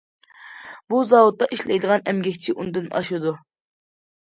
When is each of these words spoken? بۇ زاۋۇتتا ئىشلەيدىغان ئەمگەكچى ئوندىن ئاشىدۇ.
بۇ 0.93 1.01
زاۋۇتتا 1.09 1.49
ئىشلەيدىغان 1.57 2.07
ئەمگەكچى 2.09 2.57
ئوندىن 2.59 2.91
ئاشىدۇ. 3.03 3.37